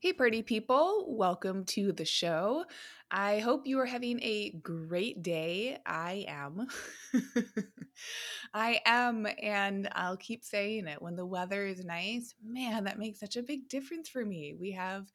Hey, 0.00 0.12
pretty 0.12 0.42
people, 0.42 1.06
welcome 1.08 1.64
to 1.66 1.90
the 1.90 2.04
show. 2.04 2.64
I 3.10 3.40
hope 3.40 3.66
you 3.66 3.80
are 3.80 3.86
having 3.86 4.22
a 4.22 4.50
great 4.62 5.24
day. 5.24 5.78
I 5.84 6.24
am. 6.28 6.68
I 8.54 8.80
am, 8.86 9.26
and 9.42 9.88
I'll 9.92 10.16
keep 10.16 10.44
saying 10.44 10.86
it. 10.86 11.02
When 11.02 11.16
the 11.16 11.26
weather 11.26 11.66
is 11.66 11.84
nice, 11.84 12.32
man, 12.44 12.84
that 12.84 13.00
makes 13.00 13.18
such 13.18 13.36
a 13.36 13.42
big 13.42 13.68
difference 13.68 14.08
for 14.08 14.24
me. 14.24 14.54
We 14.54 14.70
have 14.72 15.10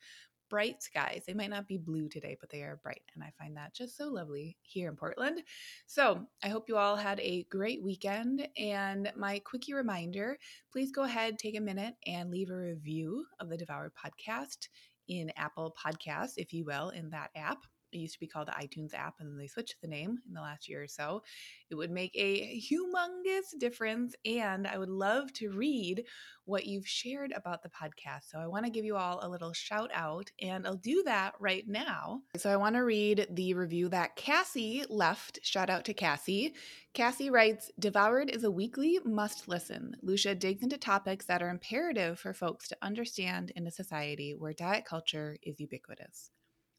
bright 0.53 0.83
skies. 0.83 1.23
They 1.25 1.33
might 1.33 1.49
not 1.49 1.67
be 1.67 1.79
blue 1.79 2.07
today, 2.07 2.37
but 2.39 2.47
they 2.51 2.61
are 2.61 2.79
bright. 2.83 3.01
And 3.15 3.23
I 3.23 3.33
find 3.39 3.57
that 3.57 3.73
just 3.73 3.97
so 3.97 4.07
lovely 4.07 4.55
here 4.61 4.87
in 4.87 4.95
Portland. 4.95 5.41
So 5.87 6.27
I 6.43 6.49
hope 6.49 6.69
you 6.69 6.77
all 6.77 6.95
had 6.95 7.19
a 7.21 7.47
great 7.49 7.81
weekend. 7.81 8.47
And 8.55 9.11
my 9.17 9.39
quickie 9.39 9.73
reminder 9.73 10.37
please 10.71 10.91
go 10.91 11.05
ahead, 11.05 11.39
take 11.39 11.57
a 11.57 11.59
minute, 11.59 11.95
and 12.05 12.29
leave 12.29 12.51
a 12.51 12.55
review 12.55 13.25
of 13.39 13.49
the 13.49 13.57
Devoured 13.57 13.93
podcast 13.95 14.67
in 15.07 15.31
Apple 15.37 15.75
Podcasts, 15.83 16.33
if 16.37 16.53
you 16.53 16.65
will, 16.65 16.89
in 16.89 17.09
that 17.09 17.31
app 17.35 17.65
it 17.93 17.99
used 17.99 18.13
to 18.15 18.19
be 18.19 18.27
called 18.27 18.47
the 18.47 18.51
iTunes 18.51 18.93
app, 18.93 19.15
and 19.19 19.29
then 19.29 19.37
they 19.37 19.47
switched 19.47 19.75
the 19.81 19.87
name 19.87 20.17
in 20.27 20.33
the 20.33 20.41
last 20.41 20.67
year 20.67 20.83
or 20.83 20.87
so. 20.87 21.23
It 21.69 21.75
would 21.75 21.91
make 21.91 22.11
a 22.15 22.59
humongous 22.59 23.57
difference. 23.59 24.15
And 24.25 24.67
I 24.67 24.77
would 24.77 24.89
love 24.89 25.31
to 25.33 25.51
read 25.51 26.05
what 26.45 26.65
you've 26.65 26.87
shared 26.87 27.31
about 27.31 27.63
the 27.63 27.69
podcast. 27.69 28.29
So 28.29 28.39
I 28.39 28.47
want 28.47 28.65
to 28.65 28.71
give 28.71 28.85
you 28.85 28.95
all 28.95 29.19
a 29.21 29.29
little 29.29 29.53
shout 29.53 29.91
out, 29.93 30.31
and 30.41 30.67
I'll 30.67 30.75
do 30.75 31.03
that 31.03 31.33
right 31.39 31.63
now. 31.67 32.21
So 32.35 32.49
I 32.49 32.57
want 32.57 32.75
to 32.75 32.83
read 32.83 33.27
the 33.31 33.53
review 33.53 33.89
that 33.89 34.15
Cassie 34.15 34.83
left. 34.89 35.39
Shout 35.43 35.69
out 35.69 35.85
to 35.85 35.93
Cassie. 35.93 36.53
Cassie 36.93 37.29
writes 37.29 37.71
Devoured 37.79 38.29
is 38.29 38.43
a 38.43 38.51
weekly 38.51 38.99
must 39.05 39.47
listen. 39.47 39.95
Lucia 40.01 40.35
digs 40.35 40.63
into 40.63 40.77
topics 40.77 41.25
that 41.25 41.41
are 41.41 41.49
imperative 41.49 42.19
for 42.19 42.33
folks 42.33 42.67
to 42.67 42.77
understand 42.81 43.51
in 43.55 43.65
a 43.65 43.71
society 43.71 44.35
where 44.37 44.53
diet 44.53 44.85
culture 44.85 45.37
is 45.41 45.59
ubiquitous. 45.59 46.31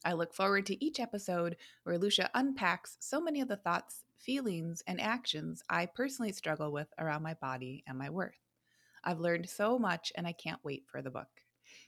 I 0.05 0.13
look 0.13 0.35
forward 0.35 0.67
to 0.67 0.85
each 0.85 0.99
episode 0.99 1.57
where 1.83 1.97
Lucia 1.97 2.29
unpacks 2.35 2.95
so 2.99 3.19
many 3.19 3.41
of 3.41 3.47
the 3.47 3.57
thoughts, 3.57 4.05
feelings, 4.19 4.83
and 4.85 5.01
actions 5.01 5.63
I 5.67 5.87
personally 5.87 6.31
struggle 6.31 6.71
with 6.71 6.87
around 6.99 7.23
my 7.23 7.33
body 7.33 7.83
and 7.87 7.97
my 7.97 8.11
worth. 8.11 8.39
I've 9.03 9.19
learned 9.19 9.49
so 9.49 9.79
much 9.79 10.13
and 10.15 10.27
I 10.27 10.31
can't 10.31 10.63
wait 10.63 10.83
for 10.85 11.01
the 11.01 11.09
book. 11.09 11.27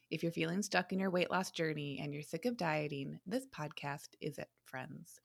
If 0.09 0.23
you're 0.23 0.31
feeling 0.31 0.63
stuck 0.63 0.91
in 0.91 0.99
your 0.99 1.11
weight 1.11 1.29
loss 1.29 1.51
journey 1.51 1.99
and 2.01 2.11
you're 2.11 2.23
sick 2.23 2.45
of 2.45 2.57
dieting, 2.57 3.19
this 3.27 3.45
podcast 3.45 4.09
is 4.19 4.39
it, 4.39 4.49
friends. 4.65 5.19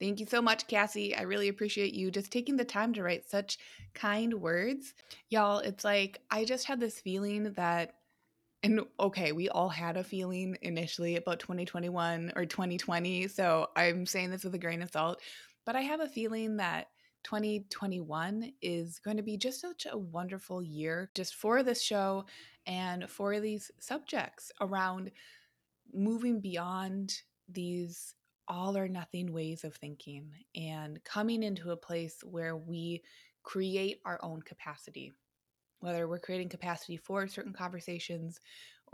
Thank 0.00 0.18
you 0.18 0.26
so 0.26 0.42
much, 0.42 0.66
Cassie. 0.66 1.14
I 1.14 1.22
really 1.22 1.48
appreciate 1.48 1.94
you 1.94 2.10
just 2.10 2.32
taking 2.32 2.56
the 2.56 2.64
time 2.64 2.92
to 2.94 3.02
write 3.04 3.28
such 3.28 3.58
kind 3.94 4.34
words. 4.34 4.92
Y'all, 5.30 5.58
it's 5.58 5.84
like 5.84 6.20
I 6.32 6.44
just 6.44 6.66
had 6.66 6.80
this 6.80 6.98
feeling 6.98 7.52
that 7.52 7.94
and 8.64 8.80
okay, 8.98 9.32
we 9.32 9.50
all 9.50 9.68
had 9.68 9.98
a 9.98 10.02
feeling 10.02 10.56
initially 10.62 11.16
about 11.16 11.38
2021 11.38 12.32
or 12.34 12.46
2020. 12.46 13.28
So 13.28 13.68
I'm 13.76 14.06
saying 14.06 14.30
this 14.30 14.42
with 14.42 14.54
a 14.54 14.58
grain 14.58 14.80
of 14.80 14.90
salt, 14.90 15.20
but 15.66 15.76
I 15.76 15.82
have 15.82 16.00
a 16.00 16.08
feeling 16.08 16.56
that 16.56 16.88
2021 17.24 18.52
is 18.62 18.98
going 19.00 19.18
to 19.18 19.22
be 19.22 19.36
just 19.36 19.60
such 19.60 19.86
a 19.90 19.98
wonderful 19.98 20.62
year 20.62 21.10
just 21.14 21.34
for 21.34 21.62
this 21.62 21.82
show 21.82 22.24
and 22.66 23.08
for 23.10 23.38
these 23.38 23.70
subjects 23.80 24.50
around 24.62 25.10
moving 25.92 26.40
beyond 26.40 27.20
these 27.46 28.14
all 28.48 28.78
or 28.78 28.88
nothing 28.88 29.30
ways 29.30 29.64
of 29.64 29.74
thinking 29.74 30.32
and 30.56 31.04
coming 31.04 31.42
into 31.42 31.70
a 31.70 31.76
place 31.76 32.24
where 32.24 32.56
we 32.56 33.02
create 33.42 34.00
our 34.06 34.18
own 34.22 34.40
capacity 34.40 35.12
whether 35.84 36.08
we're 36.08 36.18
creating 36.18 36.48
capacity 36.48 36.96
for 36.96 37.26
certain 37.28 37.52
conversations 37.52 38.40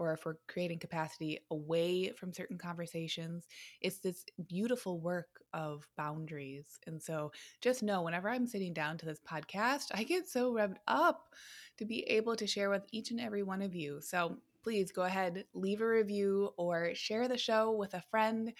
or 0.01 0.15
if 0.15 0.25
we're 0.25 0.37
creating 0.49 0.79
capacity 0.79 1.39
away 1.51 2.11
from 2.13 2.33
certain 2.33 2.57
conversations. 2.57 3.47
It's 3.83 3.99
this 3.99 4.25
beautiful 4.49 4.99
work 4.99 5.29
of 5.53 5.87
boundaries. 5.97 6.79
And 6.87 7.03
so 7.03 7.33
just 7.61 7.83
know 7.83 8.03
whenever 8.03 8.31
I'm 8.31 8.47
sitting 8.47 8.73
down 8.73 8.97
to 8.99 9.07
this 9.07 9.21
podcast, 9.21 9.89
I 9.93 10.05
get 10.05 10.27
so 10.27 10.53
revved 10.53 10.79
up 10.89 11.29
to 11.77 11.85
be 11.85 12.03
able 12.05 12.35
to 12.37 12.47
share 12.47 12.71
with 12.71 12.87
each 12.93 13.11
and 13.11 13.21
every 13.21 13.43
one 13.43 13.61
of 13.61 13.75
you. 13.75 14.01
So 14.01 14.39
please 14.63 14.91
go 14.91 15.03
ahead, 15.03 15.45
leave 15.55 15.81
a 15.81 15.87
review 15.87 16.51
or 16.57 16.95
share 16.95 17.29
the 17.29 17.39
show 17.39 17.73
with 17.73 17.95
a 17.95 18.05
friend. 18.11 18.53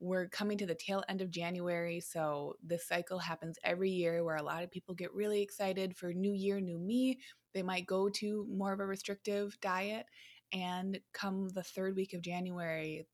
We're 0.00 0.28
coming 0.28 0.58
to 0.58 0.66
the 0.66 0.74
tail 0.74 1.02
end 1.08 1.20
of 1.20 1.30
January, 1.30 2.00
so 2.00 2.54
this 2.62 2.86
cycle 2.86 3.18
happens 3.18 3.58
every 3.64 3.90
year 3.90 4.22
where 4.22 4.36
a 4.36 4.42
lot 4.42 4.62
of 4.62 4.70
people 4.70 4.94
get 4.94 5.12
really 5.12 5.42
excited 5.42 5.96
for 5.96 6.12
new 6.12 6.32
year, 6.32 6.60
new 6.60 6.78
me. 6.78 7.18
They 7.52 7.62
might 7.62 7.86
go 7.86 8.08
to 8.08 8.46
more 8.48 8.72
of 8.72 8.80
a 8.80 8.86
restrictive 8.86 9.58
diet, 9.60 10.06
and 10.52 11.00
come 11.12 11.48
the 11.48 11.62
third 11.62 11.96
week 11.96 12.14
of 12.14 12.22
January, 12.22 13.06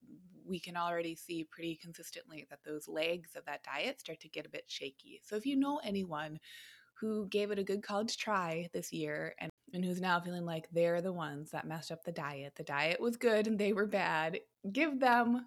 we 0.47 0.61
can 0.61 0.77
already 0.77 1.17
see 1.17 1.45
pretty 1.45 1.77
consistently 1.77 2.47
that 2.51 2.61
those 2.65 2.87
legs 2.87 3.31
of 3.35 3.45
that 3.47 3.65
diet 3.65 4.01
start 4.01 4.21
to 4.21 4.29
get 4.29 4.47
a 4.47 4.51
bit 4.51 4.65
shaky. 4.67 5.21
So 5.25 5.37
if 5.37 5.47
you 5.47 5.57
know 5.57 5.81
anyone 5.83 6.39
who 7.01 7.27
gave 7.29 7.51
it 7.51 7.59
a 7.59 7.65
good 7.65 7.83
college 7.83 8.19
try 8.19 8.69
this 8.73 8.93
year 8.93 9.35
and, 9.41 9.51
and 9.73 9.85
who's 9.85 10.01
now 10.01 10.21
feeling 10.21 10.45
like 10.45 10.69
they're 10.71 11.01
the 11.01 11.13
ones 11.13 11.51
that 11.51 11.67
messed 11.67 11.91
up 11.91 12.05
the 12.05 12.13
diet, 12.13 12.53
the 12.57 12.63
diet 12.63 13.01
was 13.01 13.17
good 13.17 13.47
and 13.47 13.59
they 13.59 13.73
were 13.73 13.87
bad, 13.87 14.39
give 14.71 15.01
them 15.01 15.47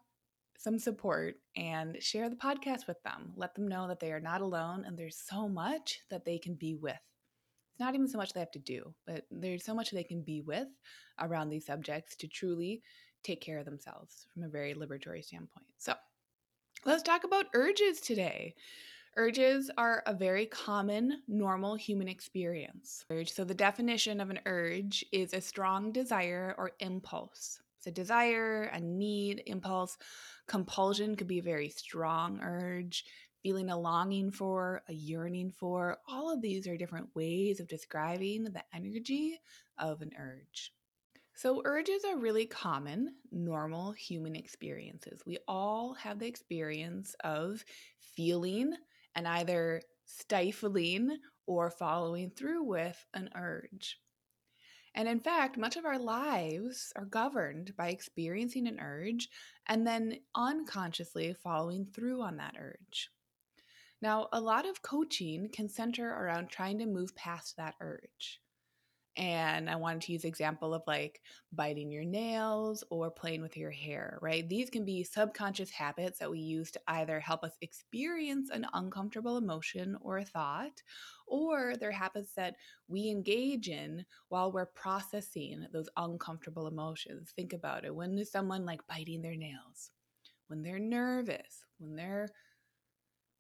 some 0.57 0.79
support 0.79 1.35
and 1.55 2.01
share 2.01 2.29
the 2.29 2.35
podcast 2.35 2.87
with 2.87 3.01
them. 3.03 3.31
Let 3.35 3.55
them 3.55 3.67
know 3.67 3.87
that 3.87 3.99
they 3.99 4.11
are 4.11 4.19
not 4.19 4.41
alone 4.41 4.83
and 4.85 4.97
there's 4.97 5.17
so 5.17 5.47
much 5.47 6.01
that 6.09 6.25
they 6.25 6.37
can 6.39 6.55
be 6.55 6.75
with. 6.75 6.99
It's 7.71 7.79
not 7.79 7.93
even 7.93 8.07
so 8.07 8.17
much 8.17 8.33
they 8.33 8.39
have 8.39 8.51
to 8.51 8.59
do, 8.59 8.93
but 9.05 9.25
there's 9.29 9.63
so 9.63 9.75
much 9.75 9.91
they 9.91 10.03
can 10.03 10.23
be 10.23 10.41
with 10.41 10.67
around 11.19 11.49
these 11.49 11.65
subjects 11.65 12.15
to 12.17 12.27
truly 12.27 12.81
take 13.23 13.39
care 13.39 13.59
of 13.59 13.65
themselves 13.65 14.25
from 14.33 14.43
a 14.43 14.49
very 14.49 14.73
liberatory 14.73 15.23
standpoint. 15.23 15.67
So, 15.77 15.93
let's 16.85 17.03
talk 17.03 17.23
about 17.23 17.47
urges 17.53 17.99
today. 18.01 18.55
Urges 19.15 19.69
are 19.77 20.03
a 20.07 20.13
very 20.13 20.45
common, 20.47 21.21
normal 21.27 21.75
human 21.75 22.07
experience. 22.07 23.05
So, 23.25 23.43
the 23.43 23.53
definition 23.53 24.19
of 24.19 24.29
an 24.31 24.39
urge 24.45 25.05
is 25.11 25.33
a 25.33 25.41
strong 25.41 25.91
desire 25.91 26.55
or 26.57 26.71
impulse 26.79 27.59
a 27.87 27.91
desire, 27.91 28.63
a 28.63 28.79
need, 28.79 29.43
impulse. 29.45 29.97
Compulsion 30.47 31.15
could 31.15 31.27
be 31.27 31.39
a 31.39 31.43
very 31.43 31.69
strong 31.69 32.39
urge, 32.41 33.05
feeling 33.41 33.69
a 33.69 33.79
longing 33.79 34.31
for, 34.31 34.83
a 34.87 34.93
yearning 34.93 35.51
for. 35.51 35.97
All 36.07 36.31
of 36.31 36.41
these 36.41 36.67
are 36.67 36.77
different 36.77 37.15
ways 37.15 37.59
of 37.59 37.67
describing 37.67 38.43
the 38.43 38.63
energy 38.73 39.39
of 39.77 40.01
an 40.01 40.11
urge. 40.19 40.73
So, 41.35 41.61
urges 41.65 42.03
are 42.03 42.17
really 42.17 42.47
common, 42.47 43.13
normal 43.31 43.91
human 43.91 44.35
experiences. 44.35 45.21
We 45.23 45.37
all 45.47 45.93
have 45.93 46.17
the 46.17 46.25
experience 46.25 47.15
of 47.23 47.63
feeling 47.99 48.73
and 49.13 49.27
either 49.27 49.81
stifling 50.05 51.17
or 51.45 51.69
following 51.69 52.31
through 52.31 52.63
with 52.63 53.05
an 53.13 53.29
urge. 53.35 53.99
And 54.97 55.07
in 55.07 55.19
fact, 55.19 55.57
much 55.57 55.77
of 55.77 55.85
our 55.85 55.99
lives 55.99 56.91
are 56.95 57.05
governed 57.05 57.75
by 57.77 57.89
experiencing 57.89 58.67
an 58.67 58.79
urge 58.79 59.29
and 59.67 59.85
then 59.85 60.21
unconsciously 60.33 61.35
following 61.35 61.85
through 61.85 62.23
on 62.23 62.37
that 62.37 62.55
urge. 62.59 63.11
Now, 64.01 64.27
a 64.33 64.41
lot 64.41 64.67
of 64.67 64.81
coaching 64.81 65.49
can 65.49 65.69
center 65.69 66.09
around 66.09 66.49
trying 66.49 66.79
to 66.79 66.87
move 66.87 67.15
past 67.15 67.57
that 67.57 67.75
urge. 67.79 68.41
And 69.17 69.67
I 69.67 69.75
wanted 69.75 70.01
to 70.03 70.11
use 70.13 70.25
example 70.25 70.75
of 70.75 70.83
like 70.85 71.21
biting 71.51 71.91
your 71.91 72.03
nails 72.03 72.83
or 72.91 73.09
playing 73.09 73.41
with 73.41 73.57
your 73.57 73.71
hair, 73.71 74.19
right? 74.21 74.47
These 74.47 74.69
can 74.69 74.85
be 74.85 75.03
subconscious 75.03 75.71
habits 75.71 76.19
that 76.19 76.29
we 76.29 76.39
use 76.39 76.69
to 76.71 76.79
either 76.87 77.19
help 77.19 77.43
us 77.43 77.57
experience 77.61 78.51
an 78.51 78.67
uncomfortable 78.73 79.37
emotion 79.37 79.97
or 80.01 80.19
a 80.19 80.25
thought, 80.25 80.83
or 81.25 81.73
they're 81.79 81.91
habits 81.91 82.33
that 82.35 82.55
we 82.87 83.09
engage 83.09 83.69
in 83.69 84.05
while 84.29 84.51
we're 84.51 84.67
processing 84.67 85.65
those 85.73 85.89
uncomfortable 85.97 86.67
emotions. 86.67 87.33
Think 87.35 87.53
about 87.53 87.85
it. 87.85 87.95
When 87.95 88.17
is 88.19 88.31
someone 88.31 88.65
like 88.65 88.85
biting 88.87 89.23
their 89.23 89.35
nails? 89.35 89.89
When 90.47 90.61
they're 90.61 90.79
nervous, 90.79 91.63
when 91.79 91.95
they're 91.95 92.29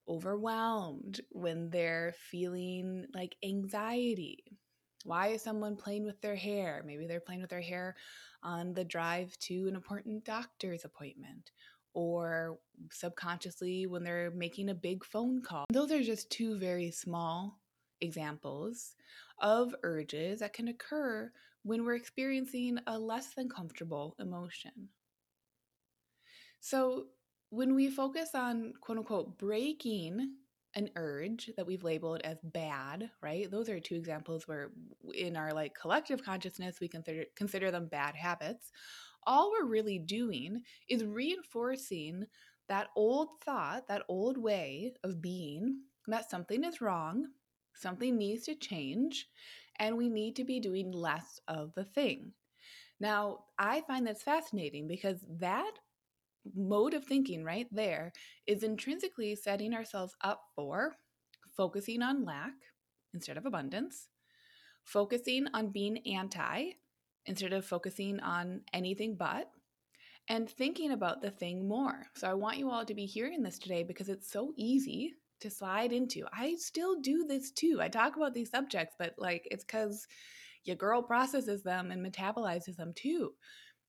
overwhelmed, 0.07 1.21
when 1.29 1.69
they're 1.69 2.13
feeling 2.17 3.05
like 3.13 3.35
anxiety 3.43 4.57
Why 5.03 5.27
is 5.27 5.41
someone 5.41 5.75
playing 5.75 6.05
with 6.05 6.19
their 6.21 6.35
hair? 6.35 6.83
Maybe 6.85 7.07
they're 7.07 7.19
playing 7.19 7.41
with 7.41 7.49
their 7.49 7.61
hair 7.61 7.95
on 8.43 8.73
the 8.73 8.83
drive 8.83 9.37
to 9.39 9.67
an 9.67 9.75
important 9.75 10.25
doctor's 10.25 10.85
appointment 10.85 11.51
or 11.93 12.59
subconsciously 12.91 13.87
when 13.87 14.03
they're 14.03 14.31
making 14.31 14.69
a 14.69 14.75
big 14.75 15.03
phone 15.03 15.41
call. 15.41 15.65
Those 15.71 15.91
are 15.91 16.03
just 16.03 16.29
two 16.29 16.57
very 16.59 16.91
small 16.91 17.59
examples 18.01 18.95
of 19.39 19.73
urges 19.83 20.39
that 20.39 20.53
can 20.53 20.67
occur 20.67 21.31
when 21.63 21.83
we're 21.83 21.95
experiencing 21.95 22.77
a 22.87 22.97
less 22.97 23.33
than 23.33 23.49
comfortable 23.49 24.15
emotion. 24.19 24.89
So, 26.59 27.07
when 27.49 27.75
we 27.75 27.89
focus 27.89 28.35
on 28.35 28.73
quote 28.81 28.97
unquote 28.97 29.37
breaking 29.37 30.35
an 30.77 30.91
urge 30.95 31.49
that 31.57 31.65
we've 31.65 31.83
labeled 31.83 32.21
as 32.23 32.37
bad, 32.43 33.09
right? 33.23 33.49
Those 33.49 33.67
are 33.67 33.79
two 33.79 33.95
examples 33.95 34.47
where 34.47 34.69
in 35.15 35.35
our 35.35 35.51
like 35.51 35.73
collective 35.73 36.23
consciousness 36.23 36.79
we 36.79 36.87
consider 36.87 37.25
consider 37.35 37.71
them 37.71 37.87
bad 37.87 38.15
habits. 38.15 38.71
All 39.25 39.51
we're 39.51 39.65
really 39.65 39.97
doing 39.97 40.61
is 40.87 41.03
reinforcing 41.03 42.27
that 42.69 42.89
old 42.95 43.29
thought, 43.43 43.87
that 43.87 44.03
old 44.07 44.37
way 44.37 44.93
of 45.03 45.19
being 45.19 45.79
that 46.05 46.29
something 46.29 46.63
is 46.63 46.79
wrong, 46.79 47.25
something 47.73 48.15
needs 48.15 48.45
to 48.45 48.55
change, 48.55 49.27
and 49.79 49.97
we 49.97 50.09
need 50.09 50.35
to 50.35 50.43
be 50.43 50.59
doing 50.59 50.91
less 50.91 51.41
of 51.47 51.73
the 51.73 51.85
thing. 51.85 52.31
Now, 52.99 53.45
I 53.57 53.81
find 53.81 54.05
this 54.05 54.23
fascinating 54.23 54.87
because 54.87 55.17
that 55.39 55.71
mode 56.55 56.93
of 56.93 57.03
thinking 57.03 57.43
right 57.43 57.67
there 57.71 58.11
is 58.45 58.63
intrinsically 58.63 59.35
setting 59.35 59.73
ourselves 59.73 60.15
up 60.21 60.41
for 60.55 60.95
focusing 61.55 62.01
on 62.01 62.23
lack 62.23 62.53
instead 63.13 63.37
of 63.37 63.45
abundance, 63.45 64.09
focusing 64.83 65.47
on 65.53 65.71
being 65.71 65.97
anti 66.05 66.71
instead 67.25 67.53
of 67.53 67.65
focusing 67.65 68.19
on 68.21 68.61
anything 68.73 69.15
but, 69.15 69.49
and 70.29 70.49
thinking 70.49 70.91
about 70.91 71.21
the 71.21 71.31
thing 71.31 71.67
more. 71.67 72.07
So 72.15 72.29
I 72.29 72.33
want 72.33 72.57
you 72.57 72.69
all 72.69 72.85
to 72.85 72.93
be 72.93 73.05
hearing 73.05 73.43
this 73.43 73.59
today 73.59 73.83
because 73.83 74.07
it's 74.07 74.31
so 74.31 74.53
easy 74.55 75.13
to 75.41 75.49
slide 75.49 75.91
into. 75.91 76.25
I 76.33 76.55
still 76.57 76.99
do 77.01 77.25
this 77.27 77.51
too. 77.51 77.79
I 77.81 77.89
talk 77.89 78.15
about 78.15 78.33
these 78.33 78.49
subjects, 78.49 78.95
but 78.97 79.13
like 79.17 79.47
it's 79.51 79.63
because 79.63 80.07
your 80.63 80.75
girl 80.75 81.01
processes 81.01 81.63
them 81.63 81.91
and 81.91 82.05
metabolizes 82.05 82.75
them 82.75 82.93
too 82.95 83.33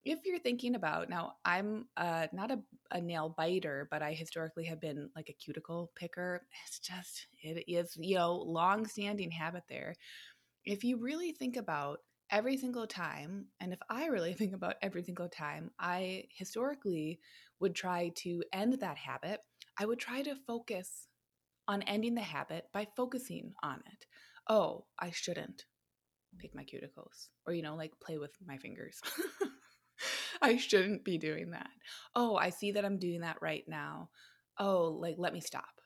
if 0.08 0.20
you're 0.24 0.38
thinking 0.38 0.74
about 0.74 1.10
now 1.10 1.34
i'm 1.44 1.84
uh, 1.98 2.26
not 2.32 2.50
a, 2.50 2.58
a, 2.90 3.00
nail 3.00 3.34
biter 3.36 3.86
but 3.90 4.02
i 4.02 4.14
historically 4.14 4.64
have 4.64 4.80
been 4.80 5.10
like 5.14 5.28
a 5.28 5.34
cuticle 5.34 5.90
picker 5.94 6.46
it's 6.64 6.78
just 6.78 7.26
it 7.42 7.64
is 7.68 7.94
you 8.00 8.16
know 8.16 8.34
long 8.34 8.86
standing 8.86 9.30
habit 9.30 9.64
there. 9.68 9.94
If 10.64 10.82
you 10.82 10.98
really 10.98 11.32
think 11.32 11.56
about 11.56 11.98
every 12.30 12.56
single 12.56 12.86
time 12.86 13.46
and 13.60 13.72
if 13.72 13.78
i 13.88 14.06
really 14.06 14.32
think 14.38 14.54
about 14.54 14.76
every 14.82 15.02
single 15.02 15.28
time 15.28 15.70
i 15.78 16.24
historically 16.30 17.20
would 17.60 17.74
try 17.74 18.10
to 18.16 18.42
end 18.52 18.74
that 18.80 18.96
habit 18.96 19.40
i 19.78 19.86
would 19.86 19.98
try 19.98 20.22
to 20.22 20.34
focus 20.46 21.08
on 21.66 21.82
ending 21.82 22.14
the 22.14 22.22
habit 22.22 22.64
by 22.72 22.86
focusing 22.96 23.52
on 23.62 23.82
it. 23.92 24.06
Oh 24.48 24.86
i 24.98 25.10
shouldn't 25.10 25.64
pick 26.38 26.54
my 26.54 26.64
cuticles 26.64 27.28
or 27.46 27.52
you 27.52 27.62
know 27.62 27.76
like 27.76 27.92
play 28.00 28.18
with 28.18 28.32
my 28.46 28.58
fingers 28.58 29.00
I 30.42 30.56
shouldn't 30.56 31.04
be 31.04 31.18
doing 31.18 31.50
that. 31.50 31.70
Oh, 32.14 32.36
I 32.36 32.50
see 32.50 32.72
that 32.72 32.84
I'm 32.84 32.98
doing 32.98 33.20
that 33.20 33.40
right 33.40 33.64
now. 33.66 34.10
Oh, 34.58 34.96
like, 35.00 35.16
let 35.18 35.32
me 35.32 35.40
stop. 35.40 35.80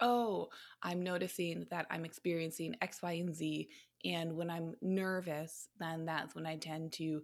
Oh, 0.00 0.48
I'm 0.82 1.02
noticing 1.02 1.66
that 1.70 1.86
I'm 1.90 2.04
experiencing 2.04 2.76
X, 2.80 3.02
Y, 3.02 3.12
and 3.12 3.34
Z. 3.34 3.68
And 4.04 4.36
when 4.36 4.50
I'm 4.50 4.74
nervous, 4.82 5.68
then 5.78 6.06
that's 6.06 6.34
when 6.34 6.46
I 6.46 6.56
tend 6.56 6.92
to 6.94 7.22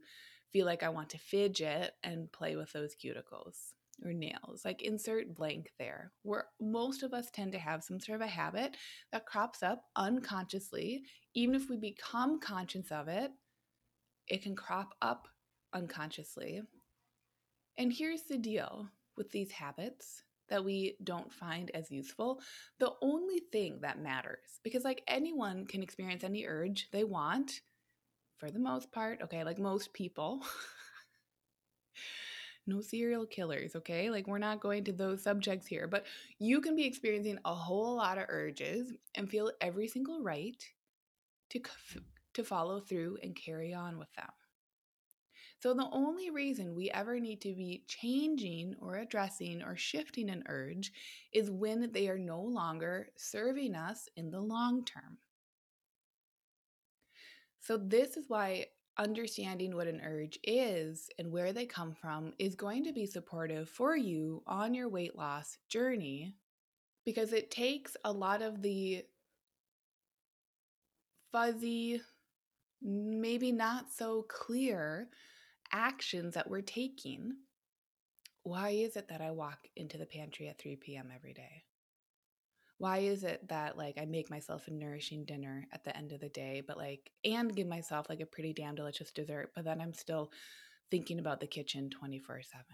feel 0.53 0.67
like 0.67 0.83
I 0.83 0.89
want 0.89 1.11
to 1.11 1.19
fidget 1.19 1.93
and 2.03 2.31
play 2.33 2.56
with 2.56 2.73
those 2.73 2.94
cuticles 2.94 3.73
or 4.05 4.12
nails. 4.12 4.62
Like 4.65 4.83
insert 4.83 5.35
blank 5.35 5.73
there. 5.79 6.12
Where 6.23 6.47
most 6.61 7.03
of 7.03 7.12
us 7.12 7.31
tend 7.31 7.53
to 7.53 7.59
have 7.59 7.83
some 7.83 8.01
sort 8.01 8.21
of 8.21 8.27
a 8.27 8.31
habit 8.31 8.77
that 9.12 9.27
crops 9.27 9.62
up 9.62 9.83
unconsciously. 9.97 11.03
Even 11.35 11.55
if 11.55 11.69
we 11.69 11.77
become 11.77 12.39
conscious 12.41 12.91
of 12.93 13.09
it, 13.09 13.31
it 14.29 14.43
can 14.43 14.55
crop 14.55 14.94
up 15.03 15.29
unconsciously. 15.73 16.62
And 17.76 17.93
here's 17.93 18.23
the 18.23 18.38
deal 18.38 18.88
with 19.17 19.31
these 19.31 19.53
habits 19.53 20.23
that 20.49 20.65
we 20.65 20.97
don't 21.05 21.32
find 21.32 21.70
as 21.75 21.91
useful. 21.91 22.41
The 22.79 22.93
only 23.03 23.41
thing 23.53 23.81
that 23.82 24.00
matters, 24.00 24.61
because 24.65 24.85
like 24.85 25.03
anyone 25.06 25.67
can 25.67 25.82
experience 25.82 26.25
any 26.25 26.47
urge 26.47 26.88
they 26.91 27.05
want 27.05 27.61
for 28.38 28.50
the 28.50 28.59
most 28.59 28.93
part, 28.93 29.20
okay, 29.23 29.44
like 29.44 29.59
most 29.59 29.93
people. 29.93 30.43
no 32.69 32.81
serial 32.81 33.26
killers, 33.26 33.75
okay? 33.75 34.11
Like, 34.11 34.26
we're 34.26 34.38
not 34.38 34.61
going 34.61 34.85
to 34.85 34.93
those 34.93 35.23
subjects 35.23 35.67
here, 35.67 35.88
but 35.88 36.06
you 36.38 36.61
can 36.61 36.76
be 36.76 36.85
experiencing 36.85 37.38
a 37.44 37.55
whole 37.55 37.97
lot 37.97 38.19
of 38.19 38.26
urges 38.29 38.93
and 39.15 39.29
feel 39.29 39.50
every 39.61 39.88
single 39.88 40.23
right 40.23 40.62
to, 41.50 41.61
to 42.35 42.44
follow 42.44 42.79
through 42.81 43.19
and 43.23 43.35
carry 43.35 43.73
on 43.73 43.99
with 43.99 44.12
them. 44.15 44.29
So, 45.60 45.75
the 45.75 45.88
only 45.90 46.31
reason 46.31 46.76
we 46.76 46.88
ever 46.90 47.19
need 47.19 47.40
to 47.40 47.52
be 47.55 47.82
changing 47.88 48.76
or 48.81 48.96
addressing 48.96 49.60
or 49.62 49.76
shifting 49.76 50.31
an 50.31 50.44
urge 50.46 50.93
is 51.32 51.50
when 51.50 51.90
they 51.90 52.08
are 52.08 52.19
no 52.19 52.40
longer 52.40 53.08
serving 53.16 53.75
us 53.75 54.08
in 54.16 54.31
the 54.31 54.40
long 54.40 54.84
term. 54.84 55.19
So, 57.58 57.76
this 57.76 58.16
is 58.16 58.26
why 58.28 58.66
understanding 58.99 59.75
what 59.75 59.88
an 59.88 60.00
urge 60.05 60.38
is 60.44 61.10
and 61.19 61.31
where 61.31 61.52
they 61.52 61.66
come 61.66 61.93
from 61.93 62.32
is 62.38 62.55
going 62.55 62.84
to 62.84 62.93
be 62.93 63.06
supportive 63.06 63.69
for 63.69 63.96
you 63.96 64.43
on 64.46 64.75
your 64.75 64.88
weight 64.88 65.16
loss 65.16 65.58
journey 65.69 66.34
because 67.05 67.32
it 67.32 67.50
takes 67.50 67.96
a 68.05 68.12
lot 68.12 68.43
of 68.43 68.60
the 68.62 69.05
fuzzy, 71.32 72.00
maybe 72.82 73.50
not 73.52 73.90
so 73.93 74.25
clear 74.28 75.08
actions 75.73 76.35
that 76.35 76.49
we're 76.49 76.61
taking, 76.61 77.35
why 78.43 78.70
is 78.70 78.97
it 78.97 79.09
that 79.09 79.20
I 79.20 79.31
walk 79.31 79.69
into 79.76 79.99
the 79.99 80.06
pantry 80.06 80.49
at 80.49 80.59
3 80.59 80.76
p.m. 80.76 81.11
every 81.15 81.35
day? 81.35 81.65
Why 82.79 82.99
is 82.99 83.25
it 83.25 83.49
that 83.49 83.76
like 83.76 83.99
I 83.99 84.05
make 84.05 84.31
myself 84.31 84.69
a 84.69 84.70
nourishing 84.70 85.25
dinner 85.25 85.67
at 85.73 85.85
the 85.85 85.97
end 85.97 86.12
of 86.12 86.20
the 86.20 86.29
day, 86.29 86.62
but 86.67 86.76
like 86.76 87.11
and 87.25 87.55
give 87.55 87.67
myself 87.67 88.09
like 88.09 88.20
a 88.20 88.26
pretty 88.26 88.53
damn 88.53 88.76
delicious 88.76 89.11
dessert, 89.11 89.50
but 89.55 89.65
then 89.65 89.81
I'm 89.81 89.93
still 89.93 90.31
thinking 90.91 91.19
about 91.19 91.41
the 91.41 91.47
kitchen 91.47 91.91
24 91.91 92.43
7? 92.43 92.65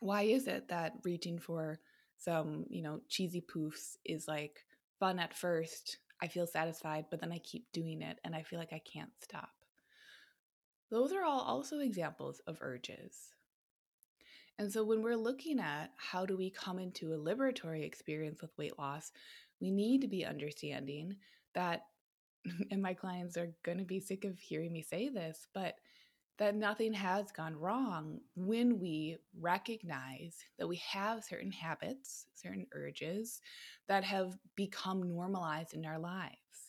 Why 0.00 0.22
is 0.22 0.48
it 0.48 0.68
that 0.68 0.94
reaching 1.04 1.38
for 1.38 1.78
some, 2.16 2.64
you 2.70 2.82
know, 2.82 3.00
cheesy 3.08 3.42
poofs 3.42 3.96
is 4.04 4.26
like 4.26 4.64
fun 4.98 5.18
at 5.18 5.36
first? 5.36 5.98
I 6.22 6.28
feel 6.28 6.46
satisfied, 6.46 7.06
but 7.10 7.20
then 7.20 7.32
I 7.32 7.38
keep 7.38 7.70
doing 7.72 8.00
it 8.00 8.18
and 8.24 8.34
I 8.34 8.42
feel 8.42 8.58
like 8.58 8.72
I 8.72 8.80
can't 8.80 9.12
stop. 9.20 9.50
Those 10.94 11.12
are 11.12 11.24
all 11.24 11.40
also 11.40 11.80
examples 11.80 12.40
of 12.46 12.58
urges. 12.60 13.34
And 14.60 14.72
so 14.72 14.84
when 14.84 15.02
we're 15.02 15.16
looking 15.16 15.58
at 15.58 15.90
how 15.96 16.24
do 16.24 16.36
we 16.36 16.50
come 16.50 16.78
into 16.78 17.12
a 17.12 17.18
liberatory 17.18 17.84
experience 17.84 18.40
with 18.40 18.56
weight 18.56 18.78
loss, 18.78 19.10
we 19.60 19.72
need 19.72 20.02
to 20.02 20.06
be 20.06 20.24
understanding 20.24 21.16
that 21.52 21.86
and 22.70 22.80
my 22.80 22.94
clients 22.94 23.36
are 23.36 23.52
going 23.64 23.78
to 23.78 23.84
be 23.84 23.98
sick 23.98 24.24
of 24.24 24.38
hearing 24.38 24.72
me 24.72 24.82
say 24.82 25.08
this, 25.08 25.48
but 25.52 25.74
that 26.38 26.54
nothing 26.54 26.92
has 26.92 27.32
gone 27.32 27.56
wrong 27.56 28.20
when 28.36 28.78
we 28.78 29.16
recognize 29.40 30.44
that 30.60 30.68
we 30.68 30.76
have 30.76 31.24
certain 31.24 31.50
habits, 31.50 32.26
certain 32.36 32.68
urges 32.72 33.40
that 33.88 34.04
have 34.04 34.38
become 34.54 35.08
normalized 35.08 35.74
in 35.74 35.84
our 35.84 35.98
lives. 35.98 36.63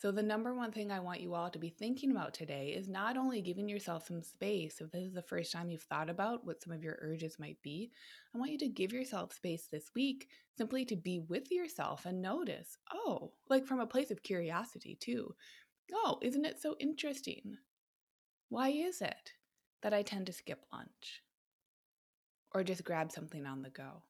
So, 0.00 0.12
the 0.12 0.22
number 0.22 0.54
one 0.54 0.70
thing 0.70 0.92
I 0.92 1.00
want 1.00 1.20
you 1.20 1.34
all 1.34 1.50
to 1.50 1.58
be 1.58 1.70
thinking 1.70 2.12
about 2.12 2.32
today 2.32 2.68
is 2.68 2.88
not 2.88 3.16
only 3.16 3.42
giving 3.42 3.68
yourself 3.68 4.06
some 4.06 4.22
space, 4.22 4.80
if 4.80 4.92
this 4.92 5.02
is 5.02 5.12
the 5.12 5.22
first 5.22 5.50
time 5.50 5.70
you've 5.70 5.82
thought 5.82 6.08
about 6.08 6.46
what 6.46 6.62
some 6.62 6.72
of 6.72 6.84
your 6.84 6.98
urges 7.00 7.40
might 7.40 7.60
be, 7.62 7.90
I 8.32 8.38
want 8.38 8.52
you 8.52 8.58
to 8.58 8.68
give 8.68 8.92
yourself 8.92 9.32
space 9.32 9.66
this 9.66 9.90
week 9.96 10.28
simply 10.56 10.84
to 10.84 10.94
be 10.94 11.18
with 11.18 11.50
yourself 11.50 12.06
and 12.06 12.22
notice, 12.22 12.78
oh, 12.92 13.32
like 13.50 13.66
from 13.66 13.80
a 13.80 13.88
place 13.88 14.12
of 14.12 14.22
curiosity 14.22 14.96
too. 15.00 15.34
Oh, 15.92 16.20
isn't 16.22 16.46
it 16.46 16.62
so 16.62 16.76
interesting? 16.78 17.56
Why 18.50 18.68
is 18.68 19.02
it 19.02 19.32
that 19.82 19.92
I 19.92 20.02
tend 20.02 20.26
to 20.26 20.32
skip 20.32 20.64
lunch 20.72 21.24
or 22.54 22.62
just 22.62 22.84
grab 22.84 23.10
something 23.10 23.46
on 23.46 23.62
the 23.62 23.70
go? 23.70 24.04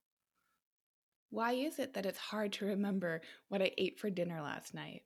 Why 1.30 1.52
is 1.52 1.78
it 1.78 1.94
that 1.94 2.04
it's 2.04 2.18
hard 2.18 2.52
to 2.54 2.66
remember 2.66 3.22
what 3.48 3.62
I 3.62 3.70
ate 3.78 3.98
for 3.98 4.10
dinner 4.10 4.42
last 4.42 4.74
night? 4.74 5.04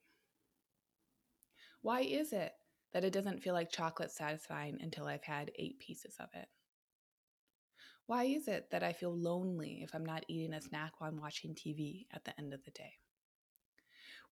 Why 1.83 2.01
is 2.01 2.33
it 2.33 2.53
that 2.93 3.05
it 3.05 3.13
doesn't 3.13 3.43
feel 3.43 3.55
like 3.55 3.71
chocolate 3.71 4.13
satisfying 4.13 4.79
until 4.81 5.07
I've 5.07 5.25
had 5.25 5.51
eight 5.57 5.79
pieces 5.81 6.17
of 6.19 6.29
it? 6.35 6.49
Why 8.07 8.25
is 8.25 8.49
it 8.49 8.71
that 8.71 8.83
I 8.83 8.93
feel 8.93 9.17
lonely 9.17 9.81
if 9.83 9.95
I'm 9.95 10.05
not 10.05 10.25
eating 10.29 10.55
a 10.55 10.61
snack 10.61 11.01
while 11.01 11.11
I'm 11.11 11.21
watching 11.21 11.55
TV 11.55 12.07
at 12.13 12.25
the 12.25 12.39
end 12.39 12.55
of 12.55 12.65
the 12.65 12.71
day? 12.71 12.95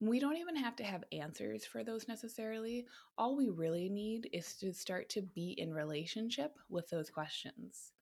We 0.00 0.18
don't 0.18 0.38
even 0.38 0.56
have 0.56 0.76
to 0.76 0.84
have 0.84 1.04
answers 1.12 1.66
for 1.66 1.84
those 1.84 2.08
necessarily. 2.08 2.86
All 3.18 3.36
we 3.36 3.48
really 3.48 3.88
need 3.88 4.30
is 4.32 4.56
to 4.56 4.72
start 4.72 5.10
to 5.10 5.22
be 5.22 5.54
in 5.58 5.74
relationship 5.74 6.56
with 6.68 6.88
those 6.88 7.10
questions. 7.10 7.92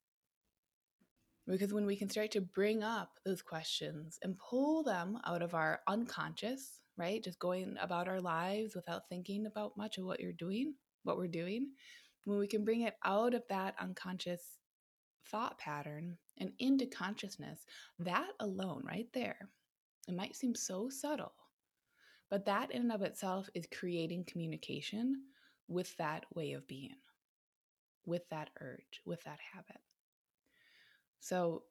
Because 1.46 1.72
when 1.72 1.86
we 1.86 1.96
can 1.96 2.10
start 2.10 2.30
to 2.32 2.40
bring 2.40 2.82
up 2.82 3.12
those 3.24 3.42
questions 3.42 4.18
and 4.22 4.38
pull 4.38 4.82
them 4.84 5.18
out 5.26 5.42
of 5.42 5.54
our 5.54 5.80
unconscious, 5.88 6.80
right? 6.98 7.22
Just 7.22 7.38
going 7.38 7.76
about 7.80 8.08
our 8.08 8.20
lives 8.20 8.74
without 8.74 9.08
thinking 9.08 9.46
about 9.46 9.76
much 9.76 9.96
of 9.96 10.04
what 10.04 10.20
you're 10.20 10.32
doing, 10.32 10.74
what 11.04 11.16
we're 11.16 11.28
doing, 11.28 11.70
when 12.24 12.38
we 12.38 12.46
can 12.46 12.64
bring 12.64 12.82
it 12.82 12.94
out 13.04 13.32
of 13.32 13.42
that 13.48 13.74
unconscious 13.80 14.42
thought 15.30 15.58
pattern 15.58 16.18
and 16.38 16.52
into 16.58 16.86
consciousness, 16.86 17.64
that 17.98 18.28
alone, 18.40 18.82
right 18.84 19.08
there, 19.14 19.48
it 20.08 20.14
might 20.14 20.36
seem 20.36 20.54
so 20.54 20.88
subtle, 20.88 21.32
but 22.30 22.44
that 22.46 22.70
in 22.72 22.82
and 22.82 22.92
of 22.92 23.02
itself 23.02 23.48
is 23.54 23.66
creating 23.72 24.24
communication 24.24 25.22
with 25.68 25.96
that 25.98 26.24
way 26.34 26.52
of 26.52 26.66
being, 26.66 26.96
with 28.04 28.28
that 28.30 28.50
urge, 28.60 29.00
with 29.04 29.22
that 29.24 29.38
habit. 29.54 29.80
So 31.20 31.62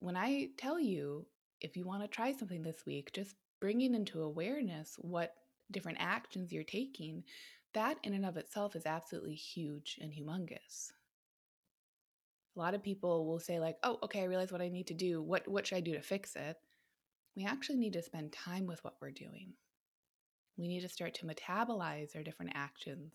when 0.00 0.16
I 0.16 0.50
tell 0.58 0.78
you, 0.78 1.26
if 1.60 1.76
you 1.76 1.86
want 1.86 2.02
to 2.02 2.08
try 2.08 2.32
something 2.32 2.62
this 2.62 2.84
week, 2.86 3.12
just 3.14 3.34
bringing 3.60 3.94
into 3.94 4.22
awareness 4.22 4.96
what 4.98 5.34
different 5.70 5.98
actions 6.00 6.52
you're 6.52 6.64
taking, 6.64 7.24
that 7.74 7.98
in 8.02 8.14
and 8.14 8.24
of 8.24 8.36
itself 8.36 8.76
is 8.76 8.86
absolutely 8.86 9.34
huge 9.34 9.98
and 10.00 10.12
humongous. 10.12 10.92
A 12.54 12.58
lot 12.58 12.74
of 12.74 12.82
people 12.82 13.26
will 13.26 13.40
say 13.40 13.60
like, 13.60 13.78
"Oh, 13.82 13.98
okay, 14.02 14.20
I 14.20 14.24
realize 14.24 14.50
what 14.52 14.62
I 14.62 14.68
need 14.68 14.86
to 14.86 14.94
do. 14.94 15.22
What 15.22 15.46
what 15.46 15.66
should 15.66 15.76
I 15.76 15.82
do 15.82 15.92
to 15.94 16.00
fix 16.02 16.36
it?" 16.36 16.56
We 17.34 17.44
actually 17.44 17.76
need 17.76 17.92
to 17.92 18.02
spend 18.02 18.32
time 18.32 18.66
with 18.66 18.82
what 18.82 18.96
we're 19.00 19.10
doing. 19.10 19.52
We 20.56 20.68
need 20.68 20.80
to 20.80 20.88
start 20.88 21.12
to 21.14 21.26
metabolize 21.26 22.16
our 22.16 22.22
different 22.22 22.52
actions 22.54 23.12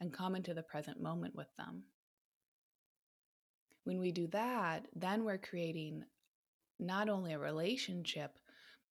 and 0.00 0.12
come 0.12 0.36
into 0.36 0.54
the 0.54 0.62
present 0.62 1.00
moment 1.00 1.34
with 1.34 1.54
them. 1.56 1.84
When 3.84 3.98
we 3.98 4.12
do 4.12 4.28
that, 4.28 4.86
then 4.94 5.24
we're 5.24 5.38
creating 5.38 6.04
not 6.78 7.08
only 7.08 7.32
a 7.32 7.38
relationship, 7.38 8.38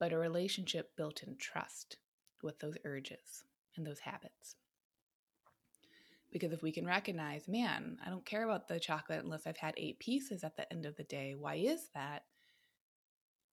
but 0.01 0.11
a 0.11 0.17
relationship 0.17 0.97
built 0.97 1.21
in 1.21 1.35
trust 1.37 1.97
with 2.41 2.57
those 2.57 2.75
urges 2.83 3.43
and 3.77 3.85
those 3.85 3.99
habits. 3.99 4.55
Because 6.31 6.51
if 6.51 6.63
we 6.63 6.71
can 6.71 6.87
recognize, 6.87 7.47
man, 7.47 7.99
I 8.03 8.09
don't 8.09 8.25
care 8.25 8.43
about 8.43 8.67
the 8.67 8.79
chocolate 8.79 9.23
unless 9.23 9.45
I've 9.45 9.57
had 9.57 9.75
eight 9.77 9.99
pieces 9.99 10.43
at 10.43 10.57
the 10.57 10.69
end 10.73 10.87
of 10.87 10.95
the 10.95 11.03
day. 11.03 11.35
Why 11.37 11.53
is 11.53 11.89
that? 11.93 12.23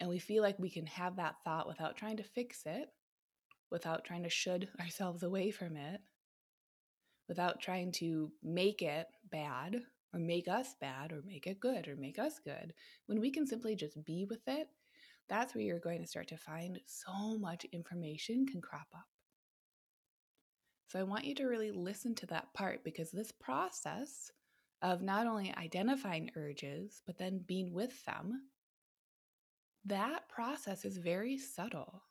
And 0.01 0.09
we 0.09 0.19
feel 0.19 0.43
like 0.43 0.59
we 0.59 0.71
can 0.71 0.87
have 0.87 1.17
that 1.17 1.35
thought 1.45 1.69
without 1.69 1.99
trying 1.99 2.17
to 2.17 2.23
fix 2.23 2.63
it, 2.65 2.89
without 3.71 4.07
trying 4.07 4.23
to 4.23 4.31
should 4.31 4.71
ourselves 4.81 5.23
away 5.23 5.51
from 5.51 5.77
it, 5.77 6.01
without 7.29 7.61
trying 7.61 7.93
to 7.93 8.33
make 8.43 8.81
it 8.81 9.07
bad 9.31 9.83
or 10.15 10.19
make 10.19 10.49
us 10.49 10.77
bad 10.81 11.13
or 11.13 11.21
make 11.27 11.47
it 11.47 11.61
good 11.61 11.89
or 11.89 11.97
make 11.97 12.19
us 12.19 12.41
good, 12.43 12.73
when 13.05 13.21
we 13.21 13.31
can 13.31 13.47
simply 13.47 13.77
just 13.77 14.03
be 14.03 14.25
with 14.25 14.41
it, 14.47 14.71
that's 15.29 15.55
where 15.55 15.65
you're 15.65 15.79
going 15.79 16.01
to 16.01 16.09
start 16.09 16.29
to 16.29 16.37
find 16.37 16.81
so 16.87 17.39
much 17.39 17.65
information 17.73 18.47
can 18.47 18.61
crop 18.61 18.87
up. 18.95 19.07
So 20.89 20.99
I 20.99 21.03
want 21.03 21.25
you 21.25 21.35
to 21.37 21.45
really 21.45 21.71
listen 21.71 22.15
to 22.17 22.27
that 22.27 22.53
part 22.55 22.83
because 22.83 23.11
this 23.11 23.31
process 23.31 24.31
of 24.81 25.03
not 25.03 25.27
only 25.27 25.55
identifying 25.57 26.31
urges, 26.35 27.03
but 27.07 27.19
then 27.19 27.45
being 27.47 27.73
with 27.73 28.05
them, 28.07 28.43
that 29.85 30.29
process 30.29 30.85
is 30.85 30.97
very 30.97 31.37
subtle. 31.37 32.03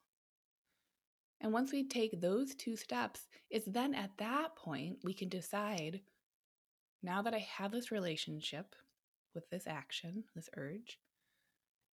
And 1.41 1.53
once 1.53 1.71
we 1.71 1.87
take 1.87 2.19
those 2.19 2.55
two 2.55 2.75
steps, 2.75 3.27
it's 3.49 3.67
then 3.67 3.93
at 3.93 4.11
that 4.17 4.55
point 4.55 4.97
we 5.03 5.13
can 5.13 5.29
decide 5.29 6.01
now 7.03 7.21
that 7.21 7.33
I 7.33 7.39
have 7.39 7.71
this 7.71 7.91
relationship 7.91 8.75
with 9.33 9.49
this 9.49 9.67
action, 9.67 10.23
this 10.35 10.49
urge, 10.55 10.99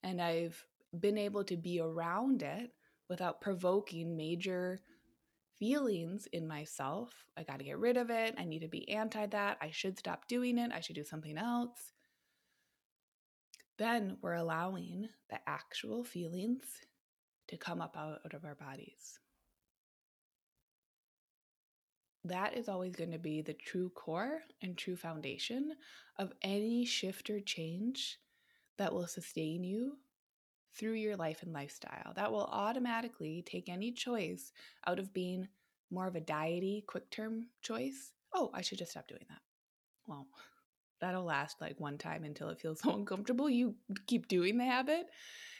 and 0.01 0.21
I've 0.21 0.65
been 0.99 1.17
able 1.17 1.43
to 1.45 1.57
be 1.57 1.79
around 1.79 2.43
it 2.43 2.71
without 3.09 3.41
provoking 3.41 4.15
major 4.15 4.79
feelings 5.57 6.27
in 6.31 6.47
myself. 6.47 7.11
I 7.37 7.43
got 7.43 7.59
to 7.59 7.65
get 7.65 7.79
rid 7.79 7.97
of 7.97 8.09
it. 8.09 8.35
I 8.37 8.45
need 8.45 8.59
to 8.59 8.67
be 8.67 8.89
anti 8.89 9.25
that. 9.27 9.57
I 9.61 9.71
should 9.71 9.97
stop 9.99 10.27
doing 10.27 10.57
it. 10.57 10.71
I 10.73 10.79
should 10.79 10.95
do 10.95 11.03
something 11.03 11.37
else. 11.37 11.93
Then 13.77 14.17
we're 14.21 14.33
allowing 14.33 15.07
the 15.29 15.39
actual 15.47 16.03
feelings 16.03 16.65
to 17.47 17.57
come 17.57 17.81
up 17.81 17.97
out, 17.97 18.33
of 18.33 18.45
our 18.45 18.55
bodies 18.55 19.19
that 22.25 22.55
is 22.55 22.69
always 22.69 22.95
going 22.95 23.11
to 23.11 23.19
be 23.19 23.41
the 23.41 23.53
true 23.53 23.89
core 23.89 24.39
and 24.61 24.77
true 24.77 24.95
foundation 24.95 25.73
of 26.17 26.31
any 26.41 26.85
shift 26.85 27.29
or 27.29 27.39
change 27.41 28.17
that 28.77 28.93
will 28.93 29.07
sustain 29.07 29.63
you 29.63 29.97
through 30.75 30.93
your 30.93 31.15
life 31.15 31.43
and 31.43 31.53
lifestyle. 31.53 32.13
That 32.15 32.31
will 32.31 32.45
automatically 32.51 33.43
take 33.45 33.69
any 33.69 33.91
choice 33.91 34.51
out 34.87 34.99
of 34.99 35.13
being 35.13 35.47
more 35.91 36.07
of 36.07 36.15
a 36.15 36.21
diety, 36.21 36.83
quick 36.87 37.09
term 37.09 37.47
choice. 37.61 38.13
Oh, 38.33 38.49
I 38.53 38.61
should 38.61 38.79
just 38.79 38.91
stop 38.91 39.07
doing 39.07 39.25
that. 39.29 39.41
Well, 40.07 40.27
that'll 40.99 41.23
last 41.23 41.61
like 41.61 41.79
one 41.79 41.97
time 41.97 42.23
until 42.23 42.49
it 42.49 42.59
feels 42.59 42.79
so 42.83 42.95
uncomfortable. 42.95 43.49
You 43.49 43.75
keep 44.07 44.27
doing 44.27 44.57
the 44.57 44.65
habit. 44.65 45.07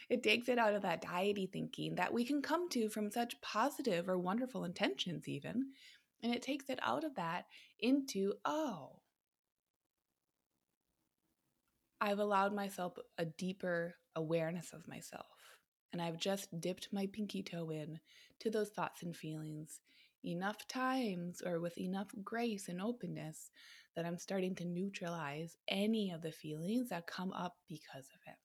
It 0.10 0.24
takes 0.24 0.50
it 0.50 0.58
out 0.58 0.74
of 0.74 0.82
that 0.82 1.02
diety 1.02 1.50
thinking 1.52 1.96
that 1.96 2.14
we 2.14 2.26
can 2.26 2.42
come 2.42 2.70
to 2.70 2.90
from 2.90 3.10
such 3.10 3.40
positive 3.42 4.10
or 4.10 4.18
wonderful 4.18 4.66
intentions, 4.66 5.28
even 5.28 5.68
and 6.24 6.34
it 6.34 6.42
takes 6.42 6.70
it 6.70 6.80
out 6.82 7.04
of 7.04 7.16
that 7.16 7.46
into, 7.80 8.34
oh, 8.46 9.02
I've 12.00 12.20
allowed 12.20 12.54
myself 12.54 12.98
a 13.18 13.26
deeper 13.26 13.96
awareness 14.16 14.74
of 14.74 14.88
myself. 14.88 15.26
And 15.92 16.02
I've 16.02 16.18
just 16.18 16.60
dipped 16.60 16.90
my 16.92 17.08
pinky 17.12 17.44
toe 17.44 17.70
in 17.70 18.00
to 18.40 18.50
those 18.50 18.70
thoughts 18.70 19.04
and 19.04 19.16
feelings 19.16 19.82
enough 20.26 20.68
times 20.68 21.42
or 21.46 21.60
with 21.60 21.78
enough 21.78 22.08
grace 22.24 22.70
and 22.70 22.82
openness 22.82 23.52
that 23.96 24.06
I'm 24.06 24.18
starting 24.18 24.56
to 24.56 24.66
neutralize 24.66 25.58
any 25.68 26.12
of 26.12 26.22
the 26.22 26.32
feelings 26.32 26.90
that 26.90 27.08
come 27.08 27.32
up 27.34 27.58
because 27.68 28.08
of 28.14 28.20
it 28.28 28.38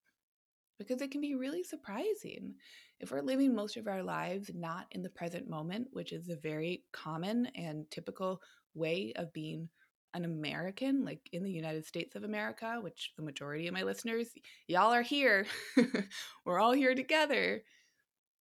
because 0.78 1.02
it 1.02 1.10
can 1.10 1.20
be 1.20 1.34
really 1.34 1.64
surprising. 1.64 2.54
If 3.00 3.10
we're 3.10 3.20
living 3.20 3.54
most 3.54 3.76
of 3.76 3.88
our 3.88 4.02
lives 4.02 4.50
not 4.54 4.86
in 4.92 5.02
the 5.02 5.10
present 5.10 5.48
moment, 5.48 5.88
which 5.92 6.12
is 6.12 6.28
a 6.28 6.36
very 6.36 6.84
common 6.92 7.46
and 7.54 7.90
typical 7.90 8.40
way 8.74 9.12
of 9.16 9.32
being 9.32 9.68
an 10.14 10.24
American, 10.24 11.04
like 11.04 11.28
in 11.32 11.42
the 11.44 11.50
United 11.50 11.86
States 11.86 12.16
of 12.16 12.24
America, 12.24 12.78
which 12.80 13.12
the 13.16 13.22
majority 13.22 13.66
of 13.68 13.74
my 13.74 13.82
listeners, 13.82 14.28
y'all 14.66 14.92
are 14.92 15.02
here. 15.02 15.46
we're 16.44 16.58
all 16.58 16.72
here 16.72 16.94
together. 16.94 17.62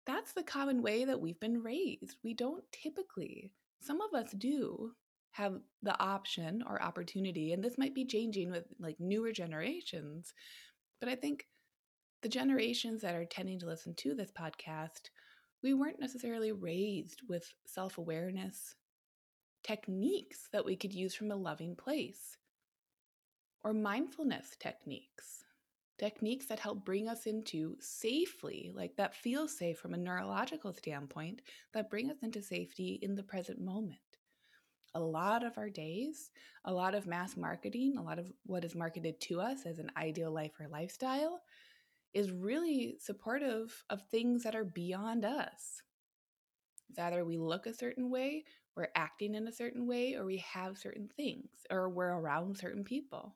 That's 0.06 0.34
the 0.34 0.44
common 0.44 0.82
way 0.82 1.06
that 1.06 1.20
we've 1.20 1.40
been 1.40 1.62
raised. 1.62 2.16
We 2.24 2.34
don't 2.34 2.64
typically, 2.72 3.52
some 3.82 4.00
of 4.02 4.14
us 4.14 4.32
do 4.32 4.92
have 5.32 5.60
the 5.84 6.00
option 6.00 6.64
or 6.68 6.82
opportunity, 6.82 7.54
and 7.54 7.64
this 7.64 7.78
might 7.78 7.94
be 7.94 8.06
changing 8.06 8.50
with 8.50 8.66
like 8.80 8.96
newer 9.00 9.32
generations. 9.32 10.34
But 11.00 11.10
I 11.10 11.16
think 11.16 11.46
the 12.22 12.30
generations 12.30 13.02
that 13.02 13.16
are 13.16 13.26
tending 13.26 13.60
to 13.60 13.68
listen 13.68 13.94
to 13.96 14.16
this 14.16 14.32
podcast, 14.32 15.10
we 15.62 15.74
weren't 15.74 16.00
necessarily 16.00 16.54
raised 16.54 17.22
with 17.28 17.54
self 17.66 17.98
awareness 17.98 18.76
techniques 19.68 20.48
that 20.54 20.64
we 20.64 20.78
could 20.78 20.94
use 20.94 21.14
from 21.14 21.30
a 21.30 21.36
loving 21.36 21.76
place 21.76 22.38
or 23.64 23.74
mindfulness 23.74 24.56
techniques. 24.60 25.44
Techniques 25.98 26.46
that 26.46 26.60
help 26.60 26.86
bring 26.86 27.10
us 27.10 27.26
into 27.26 27.76
safely, 27.82 28.72
like 28.74 28.96
that 28.96 29.16
feel 29.16 29.48
safe 29.48 29.78
from 29.78 29.94
a 29.94 29.98
neurological 29.98 30.72
standpoint, 30.72 31.42
that 31.74 31.90
bring 31.90 32.10
us 32.10 32.18
into 32.22 32.42
safety 32.42 33.00
in 33.02 33.16
the 33.16 33.24
present 33.24 33.60
moment. 33.60 33.98
A 34.94 35.00
lot 35.00 35.44
of 35.44 35.58
our 35.58 35.70
days, 35.70 36.30
a 36.64 36.74
lot 36.74 36.96
of 36.96 37.08
mass 37.08 37.36
marketing, 37.36 37.96
a 37.98 38.02
lot 38.02 38.20
of 38.20 38.32
what 38.46 38.64
is 38.64 38.76
marketed 38.76 39.20
to 39.22 39.42
us 39.42 39.66
as 39.66 39.80
an 39.80 39.92
ideal 39.98 40.32
life 40.32 40.54
or 40.62 40.68
lifestyle 40.70 41.42
is 42.14 42.32
really 42.32 42.96
supportive 43.00 43.84
of 43.90 44.02
things 44.04 44.44
that 44.44 44.56
are 44.56 44.64
beyond 44.64 45.26
us. 45.26 45.82
It's 46.90 47.00
either 47.00 47.26
we 47.26 47.38
look 47.38 47.66
a 47.66 47.74
certain 47.74 48.10
way, 48.10 48.46
we're 48.78 48.90
acting 48.96 49.34
in 49.34 49.48
a 49.48 49.52
certain 49.52 49.88
way, 49.88 50.14
or 50.14 50.24
we 50.24 50.38
have 50.38 50.78
certain 50.78 51.10
things, 51.18 51.50
or 51.72 51.90
we're 51.90 52.14
around 52.14 52.56
certain 52.56 52.84
people. 52.84 53.36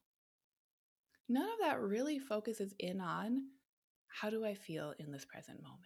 None 1.28 1.44
of 1.44 1.60
that 1.62 1.82
really 1.82 2.20
focuses 2.20 2.76
in 2.78 3.02
on 3.02 3.48
how 4.08 4.30
do 4.30 4.46
I 4.46 4.54
feel 4.54 4.94
in 5.00 5.12
this 5.12 5.26
present 5.26 5.64
moment. 5.64 5.80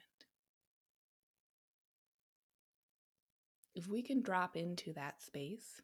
If 3.73 3.87
we 3.87 4.01
can 4.01 4.21
drop 4.21 4.57
into 4.57 4.91
that 4.93 5.21
space, 5.21 5.81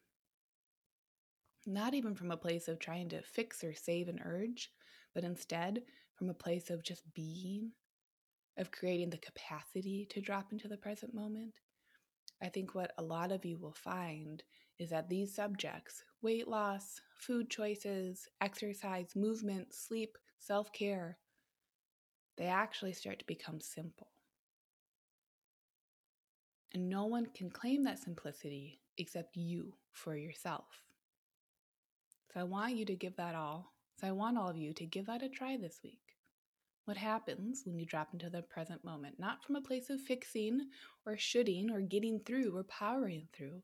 not 1.66 1.94
even 1.94 2.14
from 2.14 2.32
a 2.32 2.38
place 2.38 2.68
of 2.68 2.80
trying 2.80 3.08
to 3.10 3.22
fix 3.22 3.64
or 3.64 3.74
save 3.74 4.10
an 4.10 4.20
urge, 4.26 4.70
but 5.16 5.24
instead 5.24 5.84
from 6.16 6.30
a 6.30 6.34
place 6.34 6.70
of 6.70 6.84
just 6.84 7.04
being, 7.14 7.72
of 8.58 8.72
creating 8.72 9.12
the 9.12 9.18
capacity 9.18 10.08
to 10.10 10.20
drop 10.20 10.52
into 10.52 10.68
the 10.68 10.78
present 10.78 11.14
moment, 11.14 11.54
I 12.42 12.50
think 12.50 12.74
what 12.74 12.94
a 12.98 13.04
lot 13.04 13.32
of 13.32 13.46
you 13.46 13.58
will 13.58 13.74
find 13.74 14.44
is 14.80 14.90
that 14.90 15.10
these 15.10 15.34
subjects 15.34 16.04
weight 16.22 16.48
loss, 16.48 17.02
food 17.16 17.50
choices, 17.50 18.28
exercise, 18.42 19.16
movement, 19.16 19.74
sleep, 19.74 20.18
self 20.40 20.72
care 20.74 21.18
they 22.38 22.48
actually 22.48 22.94
start 22.94 23.20
to 23.20 23.26
become 23.26 23.60
simple. 23.62 24.08
And 26.74 26.90
no 26.90 27.06
one 27.06 27.28
can 27.28 27.52
claim 27.52 27.84
that 27.84 28.00
simplicity 28.00 28.80
except 28.98 29.36
you 29.36 29.74
for 29.92 30.16
yourself. 30.16 30.66
So 32.34 32.40
I 32.40 32.44
want 32.44 32.76
you 32.76 32.86
to 32.86 32.96
give 32.96 33.16
that 33.18 33.36
all. 33.36 33.74
So 34.00 34.08
I 34.08 34.12
want 34.12 34.38
all 34.38 34.50
of 34.50 34.58
you 34.58 34.74
to 34.74 34.86
give 34.86 35.06
that 35.08 35.22
a 35.22 35.30
try 35.30 35.58
this 35.58 35.82
week. 35.84 36.00
What 36.86 36.98
happens 36.98 37.64
when 37.66 37.78
you 37.78 37.86
drop 37.86 38.14
into 38.14 38.30
the 38.30 38.42
present 38.42 38.84
moment, 38.84 39.20
not 39.20 39.44
from 39.44 39.56
a 39.56 39.62
place 39.62 39.90
of 39.90 40.02
fixing 40.02 40.68
or 41.06 41.16
shooting 41.16 41.70
or 41.70 41.82
getting 41.82 42.20
through 42.20 42.56
or 42.58 42.64
powering 42.64 43.28
through, 43.34 43.62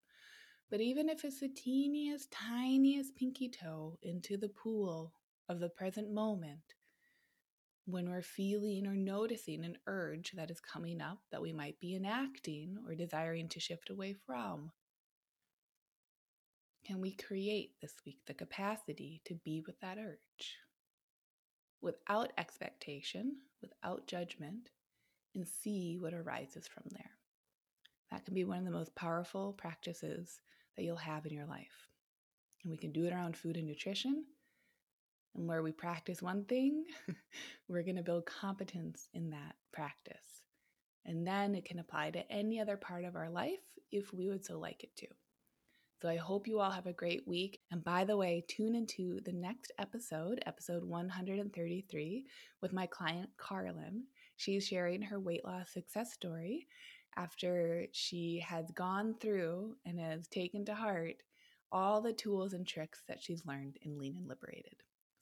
but 0.70 0.82
even 0.82 1.10
if 1.10 1.26
it's 1.26 1.40
the 1.40 1.50
teeniest, 1.50 2.32
tiniest 2.32 3.16
pinky 3.16 3.50
toe 3.50 3.98
into 4.04 4.38
the 4.38 4.50
pool 4.50 5.14
of 5.50 5.60
the 5.60 5.70
present 5.70 6.12
moment, 6.12 6.76
when 7.86 8.10
we're 8.10 8.22
feeling 8.22 8.86
or 8.86 8.96
noticing 8.96 9.64
an 9.64 9.78
urge 9.88 10.34
that 10.34 10.52
is 10.52 10.60
coming 10.60 11.02
up 11.02 11.20
that 11.32 11.42
we 11.42 11.54
might 11.54 11.80
be 11.80 11.96
enacting 11.96 12.78
or 12.86 12.94
desiring 12.94 13.48
to 13.48 13.60
shift 13.60 13.90
away 13.90 14.14
from? 14.14 14.72
Can 16.86 17.02
we 17.02 17.12
create 17.12 17.72
this 17.82 17.96
week 18.06 18.20
the 18.28 18.34
capacity 18.34 19.22
to 19.26 19.36
be 19.36 19.64
with 19.66 19.80
that 19.80 19.98
urge 19.98 20.58
without 21.81 22.31
expectation, 22.38 23.38
without 23.62 24.07
judgment, 24.07 24.69
and 25.36 25.48
see 25.48 25.98
what 26.00 26.13
arises 26.13 26.67
from 26.67 26.84
there? 26.91 27.12
That 28.12 28.25
can 28.25 28.34
be 28.34 28.46
one 28.46 28.60
of 28.60 28.65
the 28.65 28.72
most 28.72 28.96
powerful 28.96 29.53
practices 29.53 30.39
that 30.75 30.84
you'll 30.84 30.96
have 30.96 31.25
in 31.25 31.34
your 31.34 31.46
life. 31.46 31.88
And 32.63 32.72
we 32.72 32.77
can 32.77 32.91
do 32.91 33.05
it 33.05 33.13
around 33.13 33.38
food 33.38 33.57
and 33.57 33.67
nutrition 33.67 34.25
and 35.38 35.48
where 35.48 35.62
we 35.62 35.72
practice 35.72 36.22
one 36.22 36.43
thing, 36.46 36.84
we're 37.67 37.84
going 37.84 37.96
to 37.96 38.03
build 38.03 38.25
competence 38.25 39.07
in 39.13 39.29
that 39.29 39.55
practice. 39.72 40.41
And 41.05 41.25
then 41.25 41.55
it 41.55 41.63
can 41.63 41.79
apply 41.79 42.12
to 42.12 42.31
any 42.31 42.60
other 42.60 42.75
part 42.75 43.05
of 43.05 43.15
our 43.15 43.29
life 43.29 43.60
if 43.91 44.12
we 44.13 44.27
would 44.27 44.43
so 44.43 44.60
like 44.60 44.84
it 44.84 44.96
to. 44.98 45.07
So 46.01 46.08
I 46.08 46.18
hope 46.18 46.48
you 46.48 46.60
all 46.60 46.70
have 46.70 46.86
a 46.86 46.94
great 46.94 47.27
week. 47.27 47.60
And 47.72 47.84
by 47.84 48.04
the 48.04 48.18
way, 48.18 48.44
tune 48.48 48.75
into 48.75 49.20
the 49.25 49.34
next 49.34 49.72
episode, 49.80 50.44
episode 50.46 50.84
133, 50.84 52.25
with 52.62 52.72
my 52.72 52.86
client 52.86 53.30
Carlin. 53.38 54.04
She's 54.36 54.68
sharing 54.68 55.01
her 55.01 55.20
weight 55.20 55.44
loss 55.44 55.72
success 55.74 56.13
story 56.13 56.68
after 57.18 57.88
she 57.94 58.44
has 58.48 58.70
gone 58.72 59.16
through 59.20 59.75
and 59.86 60.00
has 60.00 60.27
taken 60.27 60.63
to 60.66 60.75
heart 60.75 61.24
all 61.72 62.00
the 62.00 62.13
tools 62.13 62.54
and 62.54 62.68
tricks 62.68 63.01
that 63.08 63.22
she's 63.22 63.46
learned 63.48 63.77
in 63.82 63.98
Lean 63.98 64.18
and 64.18 64.27
Liberated. 64.27 64.75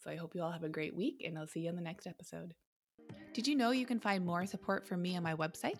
So 0.03 0.11
I 0.11 0.17
hope 0.17 0.35
you 0.35 0.41
all 0.41 0.51
have 0.51 0.63
a 0.63 0.69
great 0.69 0.93
week, 0.93 1.23
and 1.25 1.37
I'll 1.37 1.47
see 1.47 1.61
you 1.61 1.69
in 1.69 1.75
the 1.75 1.81
next 1.81 2.05
episode. 2.05 2.53
Did 3.33 3.47
you 3.47 3.55
know 3.55 3.71
you 3.71 3.85
can 3.85 3.99
find 3.99 4.25
more 4.25 4.45
support 4.45 4.85
from 4.85 5.01
me 5.01 5.15
on 5.15 5.23
my 5.23 5.35
website? 5.35 5.79